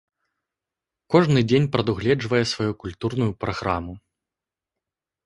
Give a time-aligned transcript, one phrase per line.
[1.15, 3.93] Кожны дзень прадугледжвае сваю культурную праграму.